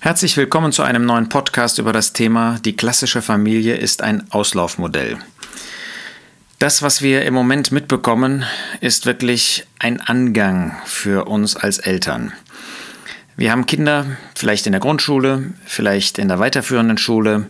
[0.00, 5.18] Herzlich willkommen zu einem neuen Podcast über das Thema Die klassische Familie ist ein Auslaufmodell.
[6.60, 8.44] Das, was wir im Moment mitbekommen,
[8.80, 12.32] ist wirklich ein Angang für uns als Eltern.
[13.36, 14.06] Wir haben Kinder,
[14.36, 17.48] vielleicht in der Grundschule, vielleicht in der weiterführenden Schule,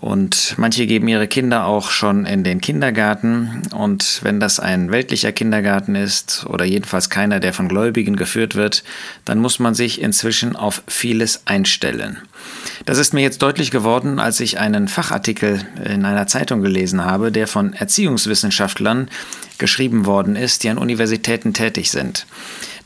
[0.00, 3.62] und manche geben ihre Kinder auch schon in den Kindergarten.
[3.74, 8.84] Und wenn das ein weltlicher Kindergarten ist oder jedenfalls keiner, der von Gläubigen geführt wird,
[9.24, 12.18] dann muss man sich inzwischen auf vieles einstellen.
[12.86, 17.32] Das ist mir jetzt deutlich geworden, als ich einen Fachartikel in einer Zeitung gelesen habe,
[17.32, 19.08] der von Erziehungswissenschaftlern
[19.58, 22.24] geschrieben worden ist, die an Universitäten tätig sind.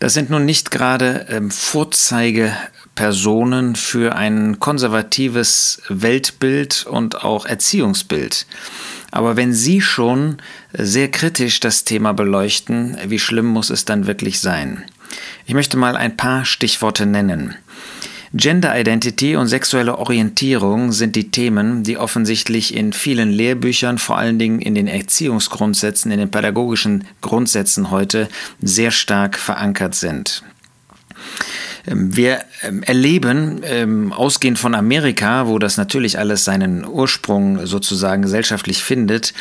[0.00, 2.56] Das sind nun nicht gerade ähm, Vorzeige
[2.94, 8.46] Personen für ein konservatives Weltbild und auch Erziehungsbild.
[9.10, 10.38] Aber wenn Sie schon
[10.72, 14.84] sehr kritisch das Thema beleuchten, wie schlimm muss es dann wirklich sein?
[15.46, 17.54] Ich möchte mal ein paar Stichworte nennen.
[18.34, 24.38] Gender Identity und sexuelle Orientierung sind die Themen, die offensichtlich in vielen Lehrbüchern, vor allen
[24.38, 28.28] Dingen in den Erziehungsgrundsätzen, in den pädagogischen Grundsätzen heute
[28.62, 30.42] sehr stark verankert sind.
[31.86, 38.22] Ähm, wir ähm, erleben, ähm, ausgehend von Amerika, wo das natürlich alles seinen Ursprung sozusagen
[38.22, 39.34] gesellschaftlich findet,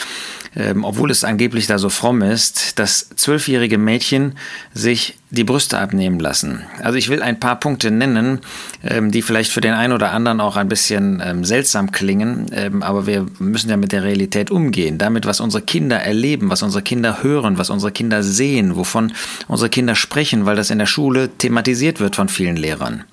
[0.56, 4.36] ähm, obwohl es angeblich da so fromm ist, dass zwölfjährige Mädchen
[4.74, 6.64] sich die Brüste abnehmen lassen.
[6.84, 8.40] Also ich will ein paar Punkte nennen,
[8.84, 12.84] ähm, die vielleicht für den einen oder anderen auch ein bisschen ähm, seltsam klingen, ähm,
[12.84, 16.84] aber wir müssen ja mit der Realität umgehen, damit, was unsere Kinder erleben, was unsere
[16.84, 19.14] Kinder hören, was unsere Kinder sehen, wovon
[19.48, 23.06] unsere Kinder sprechen, weil das in der Schule thematisiert wird von vielen Lehrern.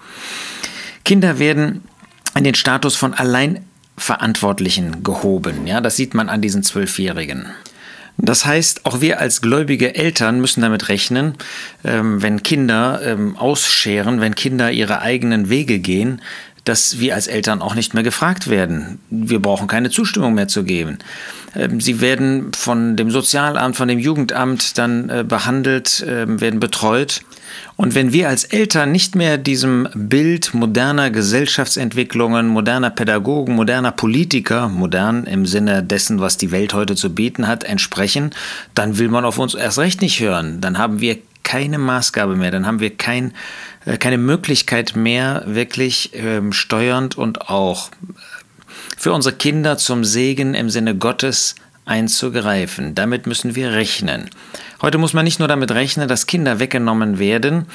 [1.05, 1.85] Kinder werden
[2.35, 3.65] in den Status von allein
[3.99, 5.67] Verantwortlichen gehoben.
[5.67, 7.47] Ja, das sieht man an diesen Zwölfjährigen.
[8.19, 11.35] Das heißt, auch wir als gläubige Eltern müssen damit rechnen,
[11.85, 16.21] ähm, wenn Kinder ähm, ausscheren, wenn Kinder ihre eigenen Wege gehen,
[16.65, 18.99] dass wir als Eltern auch nicht mehr gefragt werden.
[19.09, 20.99] Wir brauchen keine Zustimmung mehr zu geben.
[21.55, 27.21] Ähm, sie werden von dem Sozialamt, von dem Jugendamt dann äh, behandelt, werden betreut.
[27.77, 34.69] Und wenn wir als Eltern nicht mehr diesem Bild moderner Gesellschaftsentwicklungen, moderner Pädagogen, moderner Politiker,
[34.69, 38.31] modern im Sinne dessen, was die Welt heute zu bieten hat, entsprechen,
[38.75, 40.61] dann will man auf uns erst recht nicht hören.
[40.61, 43.33] Dann haben wir keine Maßgabe mehr, dann haben wir kein,
[43.87, 47.91] äh, keine Möglichkeit mehr, wirklich ähm, steuernd und auch
[48.99, 51.55] für unsere Kinder zum Segen im Sinne Gottes
[51.87, 52.95] einzugreifen.
[52.95, 54.29] Damit müssen wir rechnen.
[54.81, 57.67] Heute muss man nicht nur damit rechnen, dass Kinder weggenommen werden,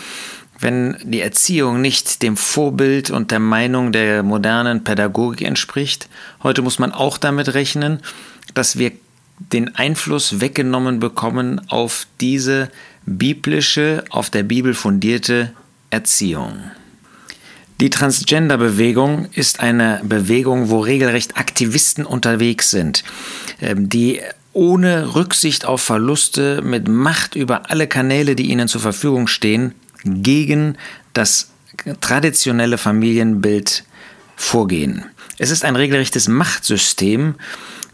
[0.59, 6.07] wenn die Erziehung nicht dem Vorbild und der Meinung der modernen Pädagogik entspricht.
[6.41, 7.99] Heute muss man auch damit rechnen,
[8.53, 8.91] dass wir
[9.39, 12.69] den Einfluss weggenommen bekommen auf diese
[13.05, 15.51] biblische, auf der Bibel fundierte
[15.89, 16.71] Erziehung.
[17.81, 23.03] Die Transgender-Bewegung ist eine Bewegung, wo regelrecht Aktivisten unterwegs sind,
[23.59, 24.21] ähm, die
[24.53, 29.73] ohne Rücksicht auf Verluste mit Macht über alle Kanäle, die ihnen zur Verfügung stehen,
[30.05, 30.77] gegen
[31.13, 31.51] das
[32.01, 33.83] traditionelle Familienbild
[34.35, 35.05] vorgehen.
[35.37, 37.35] Es ist ein regelrechtes Machtsystem,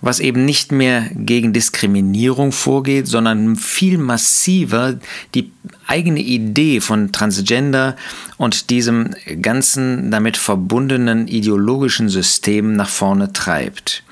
[0.01, 4.99] was eben nicht mehr gegen Diskriminierung vorgeht, sondern viel massiver
[5.35, 5.51] die
[5.87, 7.95] eigene Idee von Transgender
[8.37, 14.03] und diesem ganzen damit verbundenen ideologischen System nach vorne treibt.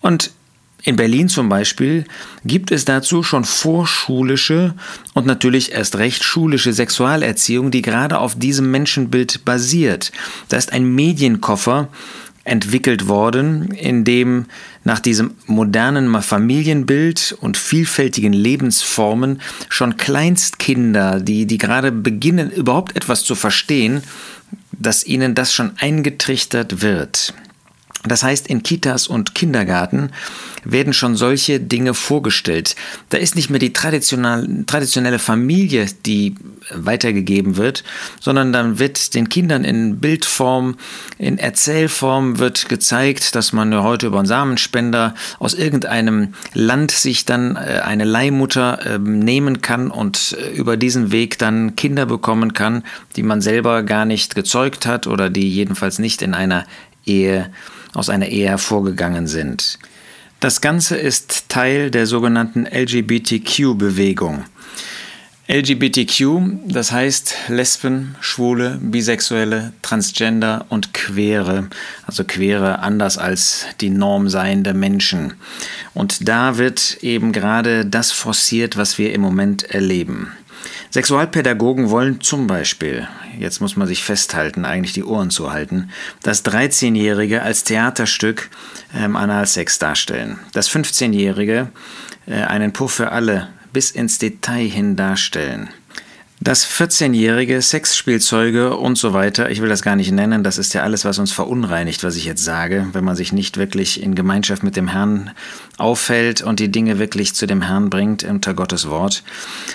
[0.00, 0.32] Und
[0.84, 2.04] in Berlin zum Beispiel
[2.44, 4.74] gibt es dazu schon vorschulische
[5.14, 10.12] und natürlich erst recht schulische Sexualerziehung, die gerade auf diesem Menschenbild basiert.
[10.50, 11.88] Da ist ein Medienkoffer,
[12.44, 14.44] entwickelt worden, in dem
[14.84, 19.40] nach diesem modernen Familienbild und vielfältigen Lebensformen
[19.70, 24.02] schon Kleinstkinder, die, die gerade beginnen, überhaupt etwas zu verstehen,
[24.72, 27.32] dass ihnen das schon eingetrichtert wird.
[28.06, 30.10] Das heißt, in Kitas und Kindergarten
[30.62, 32.76] werden schon solche Dinge vorgestellt.
[33.08, 36.34] Da ist nicht mehr die traditionelle Familie, die
[36.70, 37.84] weitergegeben wird,
[38.20, 40.76] sondern dann wird den Kindern in Bildform,
[41.18, 47.56] in Erzählform wird gezeigt, dass man heute über einen Samenspender aus irgendeinem Land sich dann
[47.56, 52.82] äh, eine Leihmutter ähm, nehmen kann und äh, über diesen Weg dann Kinder bekommen kann,
[53.16, 56.66] die man selber gar nicht gezeugt hat oder die jedenfalls nicht in einer
[57.06, 57.50] Ehe
[57.94, 59.78] aus einer Ehe hervorgegangen sind.
[60.40, 64.44] Das Ganze ist Teil der sogenannten LGBTQ-Bewegung.
[65.46, 71.68] LGBTQ, das heißt Lesben, Schwule, Bisexuelle, Transgender und Queere,
[72.06, 75.34] also Queere anders als die Norm seiende Menschen.
[75.92, 80.32] Und da wird eben gerade das forciert, was wir im Moment erleben.
[80.94, 85.90] Sexualpädagogen wollen zum Beispiel, jetzt muss man sich festhalten, eigentlich die Ohren zu halten,
[86.22, 88.48] das 13-Jährige als Theaterstück
[88.96, 90.38] ähm, Analsex darstellen.
[90.52, 91.66] Das 15-Jährige
[92.26, 95.68] äh, einen Puff für alle bis ins Detail hin darstellen.
[96.40, 100.82] Das 14-jährige Sexspielzeuge und so weiter, ich will das gar nicht nennen, das ist ja
[100.82, 104.64] alles, was uns verunreinigt, was ich jetzt sage, wenn man sich nicht wirklich in Gemeinschaft
[104.64, 105.30] mit dem Herrn
[105.78, 109.22] auffällt und die Dinge wirklich zu dem Herrn bringt unter Gottes Wort,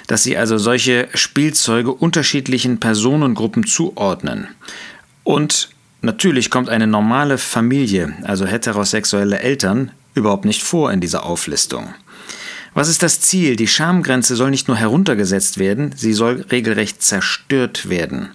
[0.07, 4.49] dass sie also solche Spielzeuge unterschiedlichen Personengruppen zuordnen.
[5.23, 5.69] Und
[6.01, 11.93] natürlich kommt eine normale Familie, also heterosexuelle Eltern, überhaupt nicht vor in dieser Auflistung.
[12.79, 13.57] Was ist das Ziel?
[13.57, 18.29] Die Schamgrenze soll nicht nur heruntergesetzt werden, sie soll regelrecht zerstört werden.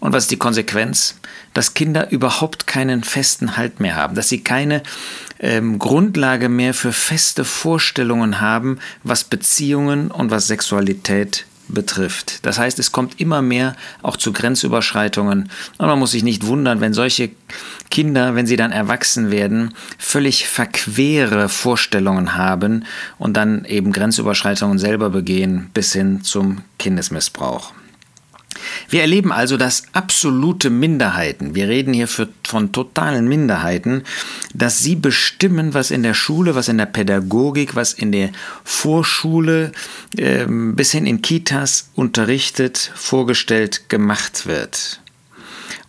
[0.00, 1.20] Und was ist die Konsequenz?
[1.54, 4.82] Dass Kinder überhaupt keinen festen Halt mehr haben, dass sie keine
[5.38, 12.44] ähm, Grundlage mehr für feste Vorstellungen haben, was Beziehungen und was Sexualität betrifft.
[12.46, 16.80] Das heißt, es kommt immer mehr auch zu Grenzüberschreitungen und man muss sich nicht wundern,
[16.80, 17.30] wenn solche
[17.90, 22.84] Kinder, wenn sie dann erwachsen werden, völlig verquere Vorstellungen haben
[23.18, 27.72] und dann eben Grenzüberschreitungen selber begehen bis hin zum Kindesmissbrauch.
[28.88, 34.02] Wir erleben also, dass absolute Minderheiten, wir reden hier für, von totalen Minderheiten,
[34.54, 38.30] dass sie bestimmen, was in der Schule, was in der Pädagogik, was in der
[38.64, 39.72] Vorschule
[40.16, 45.00] äh, bis hin in Kitas unterrichtet, vorgestellt, gemacht wird.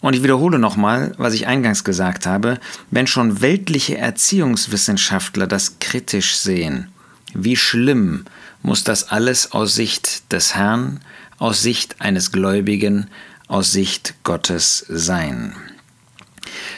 [0.02, 2.60] Und ich wiederhole nochmal, was ich eingangs gesagt habe,
[2.90, 6.88] wenn schon weltliche Erziehungswissenschaftler das kritisch sehen,
[7.34, 8.26] wie schlimm
[8.64, 11.00] muss das alles aus Sicht des Herrn,
[11.42, 13.08] aus Sicht eines Gläubigen,
[13.48, 15.56] aus Sicht Gottes sein.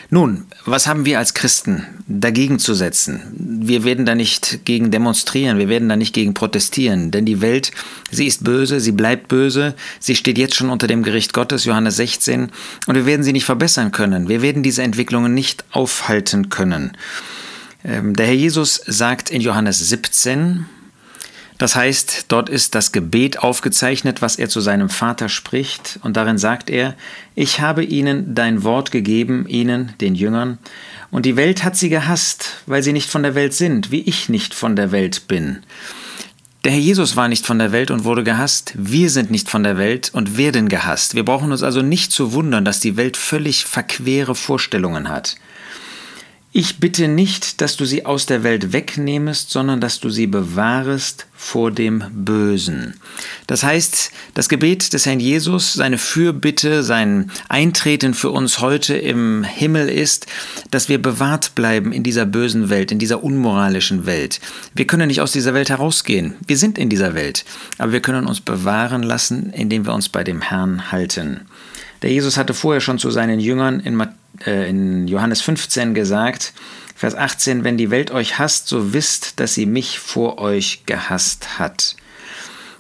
[0.10, 3.22] Nun, was haben wir als Christen dagegen zu setzen?
[3.36, 7.72] Wir werden da nicht gegen demonstrieren, wir werden da nicht gegen protestieren, denn die Welt,
[8.10, 11.98] sie ist böse, sie bleibt böse, sie steht jetzt schon unter dem Gericht Gottes, Johannes
[11.98, 12.50] 16,
[12.88, 16.96] und wir werden sie nicht verbessern können, wir werden diese Entwicklungen nicht aufhalten können.
[17.84, 20.68] Ähm, der Herr Jesus sagt in Johannes 17,
[21.58, 26.38] das heißt, dort ist das Gebet aufgezeichnet, was er zu seinem Vater spricht, und darin
[26.38, 26.96] sagt er,
[27.36, 30.58] ich habe ihnen dein Wort gegeben, ihnen, den Jüngern,
[31.12, 34.30] und die Welt hat sie gehasst, weil sie nicht von der Welt sind, wie ich
[34.30, 35.60] nicht von der Welt bin.
[36.64, 38.74] Der Herr Jesus war nicht von der Welt und wurde gehasst.
[38.76, 41.14] Wir sind nicht von der Welt und werden gehasst.
[41.14, 45.36] Wir brauchen uns also nicht zu wundern, dass die Welt völlig verquere Vorstellungen hat.
[46.56, 51.26] Ich bitte nicht, dass du sie aus der Welt wegnehmest, sondern dass du sie bewahrest
[51.34, 52.94] vor dem Bösen.
[53.48, 59.44] Das heißt, das Gebet des Herrn Jesus, seine Fürbitte, sein Eintreten für uns heute im
[59.44, 60.28] Himmel ist,
[60.70, 64.40] dass wir bewahrt bleiben in dieser bösen Welt, in dieser unmoralischen Welt.
[64.76, 66.36] Wir können nicht aus dieser Welt herausgehen.
[66.46, 67.46] Wir sind in dieser Welt,
[67.80, 71.48] aber wir können uns bewahren lassen, indem wir uns bei dem Herrn halten.
[72.04, 74.00] Der Jesus hatte vorher schon zu seinen Jüngern in,
[74.46, 76.54] äh, in Johannes 15 gesagt,
[76.96, 81.58] Vers 18, wenn die Welt euch hasst, so wisst, dass sie mich vor euch gehasst
[81.60, 81.96] hat.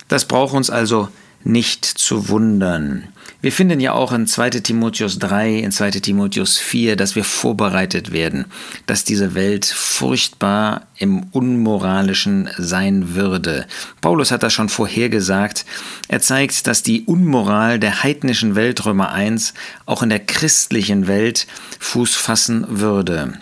[0.09, 1.07] Das braucht uns also
[1.43, 3.07] nicht zu wundern.
[3.41, 8.13] Wir finden ja auch in 2 Timotheus 3, in 2 Timotheus 4, dass wir vorbereitet
[8.13, 8.45] werden,
[8.85, 13.67] dass diese Welt furchtbar im Unmoralischen sein würde.
[13.99, 15.65] Paulus hat das schon vorhergesagt.
[16.07, 19.53] Er zeigt, dass die Unmoral der heidnischen Welt Römer 1
[19.85, 21.45] auch in der christlichen Welt
[21.79, 23.33] Fuß fassen würde.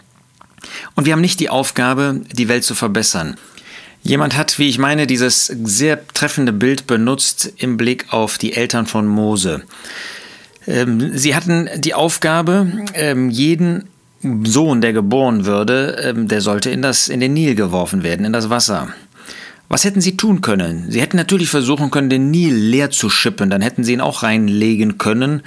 [0.96, 3.38] Und wir haben nicht die Aufgabe, die Welt zu verbessern.
[4.03, 8.88] Jemand hat, wie ich meine, dieses sehr treffende Bild benutzt im Blick auf die Eltern
[8.88, 9.62] von Mose.
[10.67, 13.86] Ähm, sie hatten die Aufgabe, ähm, jeden
[14.43, 18.34] Sohn, der geboren würde, ähm, der sollte in, das, in den Nil geworfen werden, in
[18.34, 18.89] das Wasser.
[19.67, 20.86] Was hätten sie tun können?
[20.89, 24.24] Sie hätten natürlich versuchen können, den Nil leer zu schippen, dann hätten sie ihn auch
[24.24, 25.43] reinlegen können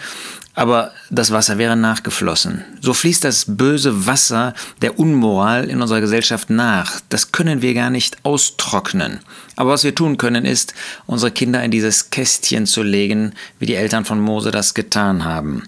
[0.55, 2.65] aber das Wasser wäre nachgeflossen.
[2.81, 7.01] So fließt das böse Wasser der Unmoral in unserer Gesellschaft nach.
[7.09, 9.21] Das können wir gar nicht austrocknen.
[9.57, 10.75] Aber was wir tun können, ist,
[11.07, 15.65] unsere Kinder in dieses Kästchen zu legen, wie die Eltern von Mose das getan haben.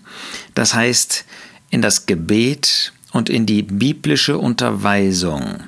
[0.54, 1.24] Das heißt,
[1.70, 5.64] in das Gebet und in die biblische Unterweisung.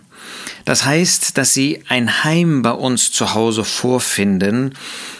[0.65, 4.75] Das heißt, dass sie ein Heim bei uns zu Hause vorfinden,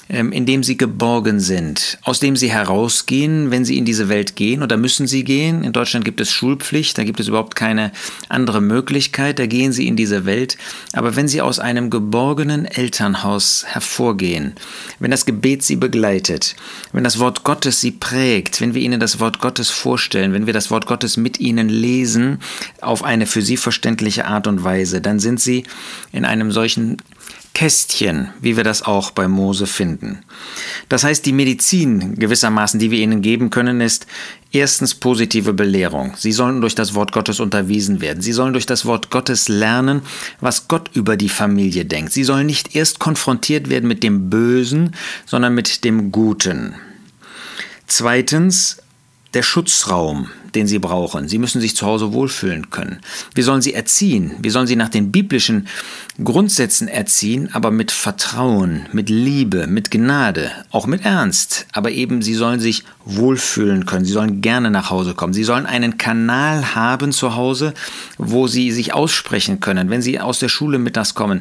[0.09, 4.63] in dem sie geborgen sind, aus dem sie herausgehen, wenn sie in diese Welt gehen,
[4.63, 5.63] oder müssen sie gehen.
[5.63, 7.93] In Deutschland gibt es Schulpflicht, da gibt es überhaupt keine
[8.31, 10.57] andere Möglichkeit, da gehen sie in diese Welt.
[10.95, 14.55] Aber wenn sie aus einem geborgenen Elternhaus hervorgehen,
[14.99, 16.57] wenn das Gebet sie begleitet,
[16.93, 20.55] wenn das Wort Gottes sie prägt, wenn wir ihnen das Wort Gottes vorstellen, wenn wir
[20.55, 22.39] das Wort Gottes mit ihnen lesen,
[22.81, 25.65] auf eine für sie verständliche Art und Weise, dann sind sie
[26.13, 26.97] in einem solchen
[27.59, 30.21] Kästchen, wie wir das auch bei Mose finden.
[30.89, 34.07] Das heißt, die Medizin gewissermaßen, die wir ihnen geben können, ist
[34.53, 36.13] erstens positive Belehrung.
[36.17, 38.23] Sie sollen durch das Wort Gottes unterwiesen werden.
[38.23, 40.03] Sie sollen durch das Wort Gottes lernen,
[40.39, 42.13] was Gott über die Familie denkt.
[42.13, 44.95] Sie sollen nicht erst konfrontiert werden mit dem Bösen,
[45.27, 46.77] sondern mit dem Guten.
[47.89, 48.77] Zweitens,
[49.35, 51.29] der Schutzraum, den sie brauchen.
[51.29, 53.01] Sie müssen sich zu Hause wohlfühlen können.
[53.35, 54.33] Wir sollen sie erziehen.
[54.41, 55.69] Wir sollen sie nach den biblischen
[56.23, 61.67] Grundsätzen erziehen, aber mit Vertrauen, mit Liebe, mit Gnade, auch mit Ernst.
[61.73, 64.05] Aber eben, sie sollen sich wohlfühlen können.
[64.05, 65.33] Sie sollen gerne nach Hause kommen.
[65.33, 67.73] Sie sollen einen Kanal haben zu Hause,
[68.19, 69.91] wo sie sich aussprechen können.
[69.91, 71.41] Wenn sie aus der Schule mittags kommen,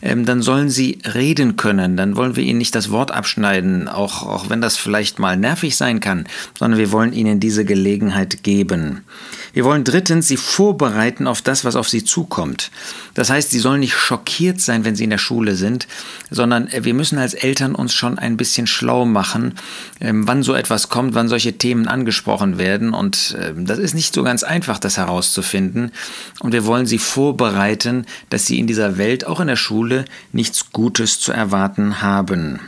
[0.00, 1.96] ähm, dann sollen sie reden können.
[1.96, 5.76] Dann wollen wir ihnen nicht das Wort abschneiden, auch, auch wenn das vielleicht mal nervig
[5.76, 6.26] sein kann,
[6.58, 9.04] sondern wir wollen ihnen diese Gelegenheit geben.
[9.52, 12.70] Wir wollen drittens sie vorbereiten auf das, was auf sie zukommt.
[13.14, 15.86] Das heißt, sie sollen nicht schockiert sein, wenn sie in der Schule sind,
[16.30, 19.54] sondern äh, wir müssen als Eltern uns schon ein bisschen schlau machen,
[20.00, 22.94] ähm, wann so etwas kommt, wann solche Themen angesprochen werden.
[22.94, 25.92] Und ähm, das ist nicht so ganz einfach, das herauszufinden.
[26.40, 30.72] Und wir wollen sie vorbereiten, dass sie in dieser Welt, auch in der Schule, nichts
[30.72, 32.60] Gutes zu erwarten haben.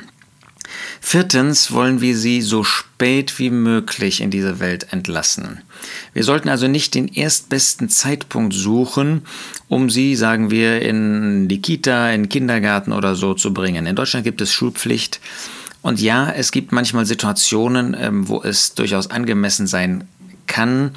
[1.00, 5.60] Viertens wollen wir sie so spät wie möglich in diese Welt entlassen.
[6.12, 9.22] Wir sollten also nicht den erstbesten Zeitpunkt suchen,
[9.68, 13.86] um sie, sagen wir, in die Kita, in den Kindergarten oder so zu bringen.
[13.86, 15.20] In Deutschland gibt es Schulpflicht.
[15.82, 20.04] Und ja, es gibt manchmal Situationen, ähm, wo es durchaus angemessen sein
[20.46, 20.92] kann,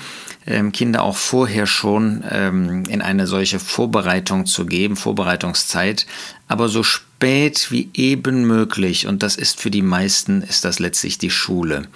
[0.72, 6.06] Kinder auch vorher schon ähm, in eine solche Vorbereitung zu geben, Vorbereitungszeit,
[6.48, 9.08] aber so spät wie eben möglich.
[9.08, 11.88] Und das ist für die meisten, ist das letztlich die Schule.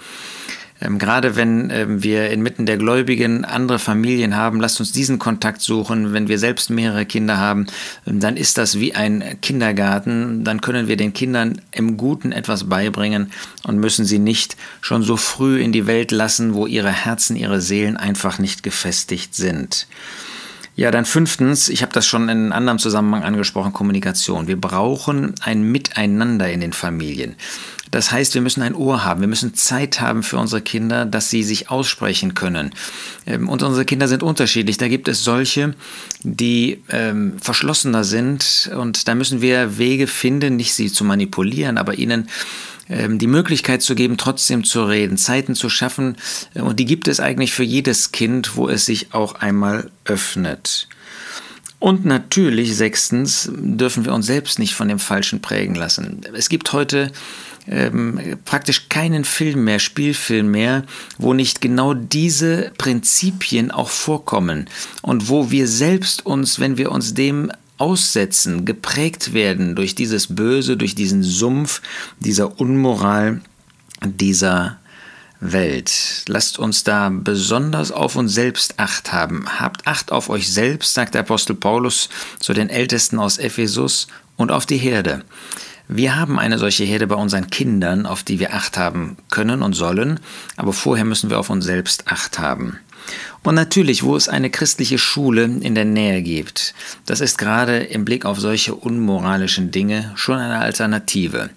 [0.82, 5.62] Ähm, gerade wenn ähm, wir inmitten der Gläubigen andere Familien haben, lasst uns diesen Kontakt
[5.62, 6.12] suchen.
[6.12, 7.66] Wenn wir selbst mehrere Kinder haben,
[8.06, 10.44] ähm, dann ist das wie ein Kindergarten.
[10.44, 13.32] Dann können wir den Kindern im Guten etwas beibringen
[13.64, 17.60] und müssen sie nicht schon so früh in die Welt lassen, wo ihre Herzen, ihre
[17.60, 19.86] Seelen einfach nicht gefestigt sind.
[20.74, 24.46] Ja, dann fünftens, ich habe das schon in einem anderen Zusammenhang angesprochen, Kommunikation.
[24.46, 27.36] Wir brauchen ein Miteinander in den Familien.
[27.92, 31.30] Das heißt, wir müssen ein Ohr haben, wir müssen Zeit haben für unsere Kinder, dass
[31.30, 32.72] sie sich aussprechen können.
[33.26, 34.78] Ähm, und unsere Kinder sind unterschiedlich.
[34.78, 35.74] Da gibt es solche,
[36.22, 41.94] die ähm, verschlossener sind und da müssen wir Wege finden, nicht sie zu manipulieren, aber
[41.94, 42.28] ihnen
[42.88, 46.16] ähm, die Möglichkeit zu geben, trotzdem zu reden, Zeiten zu schaffen.
[46.54, 50.88] Äh, und die gibt es eigentlich für jedes Kind, wo es sich auch einmal öffnet.
[51.78, 56.20] Und natürlich, sechstens, dürfen wir uns selbst nicht von dem Falschen prägen lassen.
[56.32, 57.10] Es gibt heute
[57.66, 60.84] ähm, praktisch keinen Film mehr, Spielfilm mehr,
[61.18, 64.68] wo nicht genau diese Prinzipien auch vorkommen
[65.00, 70.76] und wo wir selbst uns, wenn wir uns dem aussetzen, geprägt werden durch dieses Böse,
[70.76, 71.82] durch diesen Sumpf
[72.20, 73.40] dieser Unmoral,
[74.04, 74.78] dieser
[75.40, 76.22] Welt.
[76.28, 79.44] Lasst uns da besonders auf uns selbst acht haben.
[79.58, 84.50] Habt Acht auf euch selbst, sagt der Apostel Paulus zu den Ältesten aus Ephesus, und
[84.50, 85.22] auf die Herde.
[85.88, 89.74] Wir haben eine solche Herde bei unseren Kindern, auf die wir Acht haben können und
[89.74, 90.20] sollen,
[90.56, 92.78] aber vorher müssen wir auf uns selbst Acht haben.
[93.42, 96.74] Und natürlich, wo es eine christliche Schule in der Nähe gibt,
[97.06, 101.50] das ist gerade im Blick auf solche unmoralischen Dinge schon eine Alternative.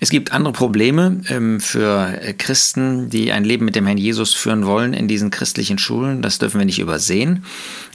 [0.00, 4.66] Es gibt andere Probleme ähm, für Christen, die ein Leben mit dem Herrn Jesus führen
[4.66, 6.20] wollen in diesen christlichen Schulen.
[6.20, 7.44] Das dürfen wir nicht übersehen.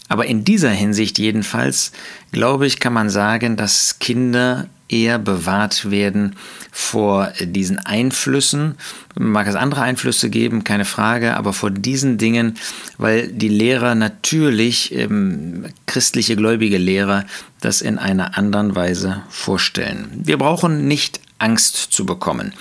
[0.08, 1.92] Aber in dieser Hinsicht jedenfalls,
[2.32, 6.36] glaube ich, kann man sagen, dass Kinder eher bewahrt werden
[6.72, 8.76] vor diesen Einflüssen.
[9.18, 12.56] Mag es andere Einflüsse geben, keine Frage, aber vor diesen Dingen,
[12.98, 17.26] weil die Lehrer natürlich, ähm, christliche gläubige Lehrer,
[17.62, 20.10] das in einer anderen Weise vorstellen.
[20.24, 22.54] Wir brauchen nicht Angst zu bekommen.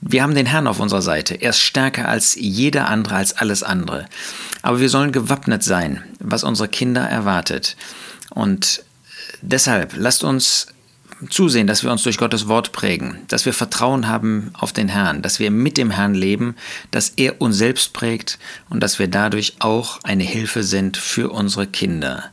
[0.00, 1.34] Wir haben den Herrn auf unserer Seite.
[1.34, 4.06] Er ist stärker als jeder andere, als alles andere.
[4.62, 7.76] Aber wir sollen gewappnet sein, was unsere Kinder erwartet.
[8.30, 8.82] Und
[9.42, 10.68] deshalb lasst uns
[11.28, 15.22] zusehen, dass wir uns durch Gottes Wort prägen, dass wir Vertrauen haben auf den Herrn,
[15.22, 16.54] dass wir mit dem Herrn leben,
[16.90, 18.38] dass er uns selbst prägt
[18.70, 22.24] und dass wir dadurch auch eine Hilfe sind für unsere Kinder.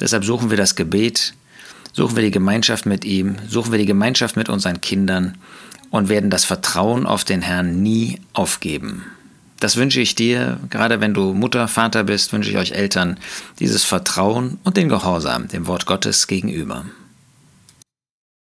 [0.00, 1.34] Deshalb suchen wir das Gebet,
[1.92, 5.36] suchen wir die Gemeinschaft mit ihm, suchen wir die Gemeinschaft mit unseren Kindern
[5.90, 9.04] und werden das Vertrauen auf den Herrn nie aufgeben.
[9.60, 13.18] Das wünsche ich dir, gerade wenn du Mutter, Vater bist, wünsche ich euch Eltern
[13.60, 16.84] dieses Vertrauen und den Gehorsam dem Wort Gottes gegenüber.